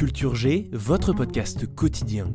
Culture 0.00 0.34
G, 0.34 0.66
votre 0.72 1.12
podcast 1.12 1.66
quotidien. 1.74 2.32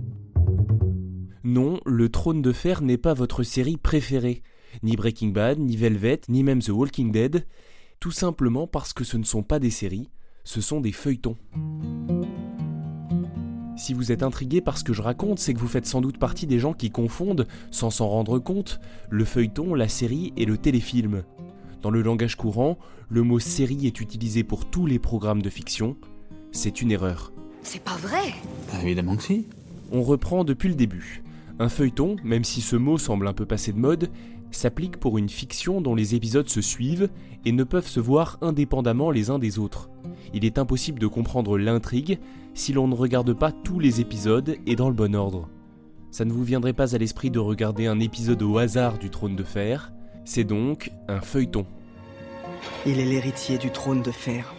Non, 1.43 1.79
Le 1.83 2.09
Trône 2.09 2.43
de 2.43 2.51
Fer 2.51 2.83
n'est 2.83 2.99
pas 2.99 3.15
votre 3.15 3.41
série 3.41 3.77
préférée. 3.77 4.43
Ni 4.83 4.95
Breaking 4.95 5.29
Bad, 5.29 5.57
ni 5.57 5.75
Velvet, 5.75 6.21
ni 6.29 6.43
même 6.43 6.61
The 6.61 6.69
Walking 6.69 7.11
Dead. 7.11 7.47
Tout 7.99 8.11
simplement 8.11 8.67
parce 8.67 8.93
que 8.93 9.03
ce 9.03 9.17
ne 9.17 9.23
sont 9.23 9.41
pas 9.41 9.57
des 9.57 9.71
séries, 9.71 10.11
ce 10.43 10.61
sont 10.61 10.79
des 10.79 10.91
feuilletons. 10.91 11.37
Si 13.77 13.95
vous 13.95 14.11
êtes 14.11 14.21
intrigué 14.21 14.61
par 14.61 14.77
ce 14.77 14.83
que 14.83 14.93
je 14.93 15.01
raconte, 15.01 15.39
c'est 15.39 15.55
que 15.55 15.59
vous 15.59 15.67
faites 15.67 15.87
sans 15.87 16.01
doute 16.01 16.19
partie 16.19 16.45
des 16.45 16.59
gens 16.59 16.73
qui 16.73 16.91
confondent, 16.91 17.47
sans 17.71 17.89
s'en 17.89 18.07
rendre 18.07 18.37
compte, 18.37 18.79
le 19.09 19.25
feuilleton, 19.25 19.73
la 19.73 19.87
série 19.87 20.33
et 20.37 20.45
le 20.45 20.59
téléfilm. 20.59 21.23
Dans 21.81 21.89
le 21.89 22.03
langage 22.03 22.35
courant, 22.35 22.77
le 23.09 23.23
mot 23.23 23.39
série 23.39 23.87
est 23.87 24.01
utilisé 24.01 24.43
pour 24.43 24.69
tous 24.69 24.85
les 24.85 24.99
programmes 24.99 25.41
de 25.41 25.49
fiction. 25.49 25.97
C'est 26.51 26.83
une 26.83 26.91
erreur. 26.91 27.34
C'est 27.65 27.81
pas 27.83 27.97
vrai 27.97 28.35
Bah, 28.71 28.77
évidemment 28.83 29.15
que 29.17 29.23
si. 29.23 29.47
On 29.91 30.03
reprend 30.03 30.43
depuis 30.43 30.69
le 30.69 30.75
début. 30.75 31.23
Un 31.57 31.67
feuilleton, 31.67 32.15
même 32.23 32.43
si 32.43 32.61
ce 32.61 32.75
mot 32.75 32.99
semble 32.99 33.27
un 33.27 33.33
peu 33.33 33.47
passé 33.47 33.73
de 33.73 33.79
mode, 33.79 34.11
s'applique 34.51 34.97
pour 34.97 35.17
une 35.17 35.29
fiction 35.29 35.81
dont 35.81 35.95
les 35.95 36.13
épisodes 36.13 36.47
se 36.47 36.61
suivent 36.61 37.09
et 37.43 37.51
ne 37.51 37.63
peuvent 37.63 37.87
se 37.87 37.99
voir 37.99 38.37
indépendamment 38.41 39.09
les 39.09 39.31
uns 39.31 39.39
des 39.39 39.57
autres. 39.57 39.89
Il 40.31 40.45
est 40.45 40.59
impossible 40.59 40.99
de 40.99 41.07
comprendre 41.07 41.57
l'intrigue 41.57 42.19
si 42.53 42.71
l'on 42.71 42.87
ne 42.87 42.93
regarde 42.93 43.33
pas 43.33 43.51
tous 43.51 43.79
les 43.79 43.99
épisodes 43.99 44.57
et 44.67 44.75
dans 44.75 44.89
le 44.89 44.95
bon 44.95 45.15
ordre. 45.15 45.49
Ça 46.11 46.23
ne 46.23 46.31
vous 46.31 46.43
viendrait 46.43 46.73
pas 46.73 46.93
à 46.93 46.99
l'esprit 46.99 47.31
de 47.31 47.39
regarder 47.39 47.87
un 47.87 47.99
épisode 47.99 48.43
au 48.43 48.59
hasard 48.59 48.99
du 48.99 49.09
trône 49.09 49.35
de 49.35 49.43
fer, 49.43 49.91
c'est 50.23 50.43
donc 50.43 50.91
un 51.07 51.19
feuilleton. 51.19 51.65
Il 52.85 52.99
est 52.99 53.05
l'héritier 53.05 53.57
du 53.57 53.71
trône 53.71 54.03
de 54.03 54.11
fer. 54.11 54.53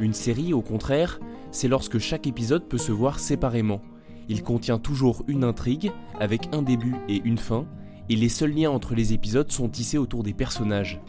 Une 0.00 0.14
série, 0.14 0.54
au 0.54 0.62
contraire, 0.62 1.20
c'est 1.50 1.68
lorsque 1.68 1.98
chaque 1.98 2.26
épisode 2.26 2.64
peut 2.64 2.78
se 2.78 2.90
voir 2.90 3.18
séparément. 3.18 3.82
Il 4.30 4.42
contient 4.42 4.78
toujours 4.78 5.22
une 5.28 5.44
intrigue, 5.44 5.92
avec 6.18 6.48
un 6.54 6.62
début 6.62 6.96
et 7.06 7.20
une 7.22 7.36
fin, 7.36 7.66
et 8.08 8.16
les 8.16 8.30
seuls 8.30 8.54
liens 8.54 8.70
entre 8.70 8.94
les 8.94 9.12
épisodes 9.12 9.52
sont 9.52 9.68
tissés 9.68 9.98
autour 9.98 10.22
des 10.22 10.32
personnages. 10.32 11.02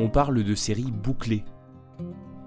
On 0.00 0.08
parle 0.08 0.42
de 0.42 0.54
séries 0.56 0.90
bouclées. 0.90 1.44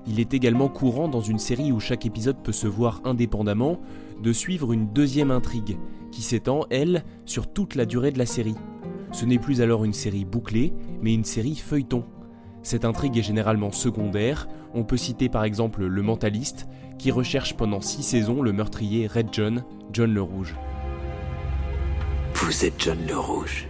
Il 0.06 0.20
est 0.20 0.34
également 0.34 0.68
courant 0.68 1.08
dans 1.08 1.22
une 1.22 1.40
série 1.40 1.72
où 1.72 1.80
chaque 1.80 2.06
épisode 2.06 2.44
peut 2.44 2.52
se 2.52 2.68
voir 2.68 3.00
indépendamment 3.06 3.80
de 4.22 4.34
suivre 4.34 4.74
une 4.74 4.92
deuxième 4.92 5.32
intrigue, 5.32 5.78
qui 6.12 6.22
s'étend, 6.22 6.66
elle, 6.70 7.06
sur 7.26 7.48
toute 7.48 7.76
la 7.76 7.86
durée 7.86 8.12
de 8.12 8.20
la 8.20 8.26
série. 8.26 8.56
Ce 9.14 9.26
n'est 9.26 9.40
plus 9.40 9.62
alors 9.62 9.86
une 9.86 9.94
série 9.94 10.26
bouclée, 10.26 10.74
mais 11.02 11.14
une 11.14 11.24
série 11.24 11.56
feuilleton. 11.56 12.04
Cette 12.62 12.84
intrigue 12.84 13.18
est 13.18 13.24
généralement 13.24 13.72
secondaire, 13.72 14.50
on 14.78 14.84
peut 14.84 14.96
citer 14.96 15.28
par 15.28 15.44
exemple 15.44 15.84
Le 15.84 16.02
Mentaliste, 16.04 16.68
qui 17.00 17.10
recherche 17.10 17.58
pendant 17.58 17.82
six 17.82 18.04
saisons 18.04 18.44
le 18.44 18.54
meurtrier 18.54 19.08
Red 19.08 19.30
John, 19.32 19.64
John 19.92 20.14
le 20.14 20.22
Rouge. 20.22 20.56
Vous 22.36 22.64
êtes 22.64 22.76
John 22.78 23.00
le 23.08 23.18
Rouge. 23.18 23.68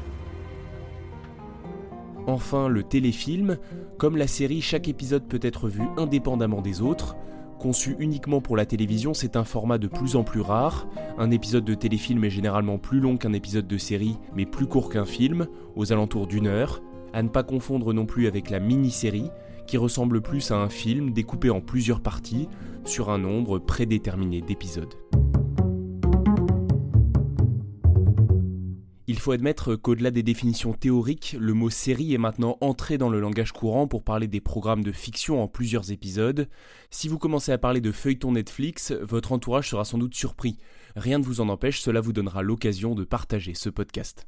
Enfin, 2.28 2.68
le 2.68 2.84
téléfilm, 2.84 3.58
comme 3.98 4.18
la 4.18 4.28
série, 4.28 4.60
chaque 4.60 4.90
épisode 4.90 5.24
peut 5.24 5.40
être 5.42 5.70
vu 5.70 5.84
indépendamment 5.96 6.62
des 6.62 6.82
autres. 6.82 7.16
Conçu 7.58 7.96
uniquement 8.00 8.42
pour 8.42 8.58
la 8.58 8.66
télévision, 8.66 9.14
c'est 9.14 9.38
un 9.38 9.46
format 9.46 9.78
de 9.78 9.88
plus 9.88 10.18
en 10.18 10.26
plus 10.26 10.42
rare. 10.42 10.90
Un 11.18 11.32
épisode 11.32 11.64
de 11.64 11.74
téléfilm 11.74 12.26
est 12.26 12.30
généralement 12.30 12.80
plus 12.80 13.00
long 13.00 13.16
qu'un 13.16 13.32
épisode 13.32 13.66
de 13.66 13.78
série, 13.78 14.18
mais 14.36 14.46
plus 14.46 14.68
court 14.68 14.90
qu'un 14.90 15.06
film, 15.06 15.48
aux 15.78 15.94
alentours 15.94 16.28
d'une 16.28 16.48
heure. 16.48 16.82
À 17.14 17.24
ne 17.24 17.30
pas 17.30 17.44
confondre 17.44 17.94
non 17.94 18.06
plus 18.06 18.28
avec 18.28 18.50
la 18.50 18.60
mini-série, 18.60 19.32
qui 19.68 19.78
ressemble 19.78 20.22
plus 20.22 20.52
à 20.52 20.56
un 20.56 20.70
film 20.70 21.12
découpé 21.12 21.50
en 21.50 21.62
plusieurs 21.62 22.02
parties, 22.02 22.48
sur 22.86 23.10
un 23.10 23.18
nombre 23.18 23.60
prédéterminé 23.60 24.42
d'épisodes. 24.42 24.96
Il 29.10 29.20
faut 29.20 29.32
admettre 29.32 29.76
qu'au-delà 29.76 30.12
des 30.12 30.22
définitions 30.22 30.74
théoriques, 30.74 31.38
le 31.40 31.54
mot 31.54 31.70
série 31.70 32.14
est 32.14 32.18
maintenant 32.18 32.58
entré 32.60 32.98
dans 32.98 33.10
le 33.10 33.22
langage 33.22 33.54
courant 33.54 33.88
pour 33.88 34.04
parler 34.04 34.28
des 34.28 34.42
programmes 34.42 34.84
de 34.84 34.92
fiction 34.92 35.42
en 35.42 35.48
plusieurs 35.48 35.92
épisodes. 35.94 36.50
Si 36.92 37.08
vous 37.08 37.18
commencez 37.18 37.54
à 37.54 37.58
parler 37.58 37.80
de 37.80 37.94
feuilleton 37.94 38.34
Netflix, 38.34 38.92
votre 39.02 39.32
entourage 39.32 39.70
sera 39.70 39.86
sans 39.86 39.98
doute 39.98 40.14
surpris. 40.14 40.58
Rien 40.98 41.20
ne 41.20 41.24
vous 41.24 41.40
en 41.40 41.48
empêche, 41.48 41.80
cela 41.80 42.02
vous 42.02 42.12
donnera 42.12 42.42
l'occasion 42.42 42.96
de 42.96 43.06
partager 43.06 43.54
ce 43.54 43.70
podcast. 43.70 44.28